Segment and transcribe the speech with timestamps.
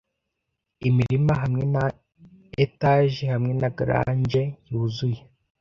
[0.87, 1.83] Imirima, hamwe na
[2.65, 5.19] etage, hamwe na grange yuzuye